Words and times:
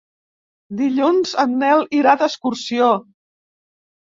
Dilluns 0.79 1.35
en 1.45 1.53
Nel 1.65 1.85
irà 1.99 2.15
d'excursió. 2.23 2.89